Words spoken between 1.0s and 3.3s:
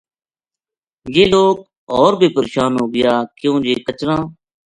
یہ لوک ہور بے پریشان ہو گیا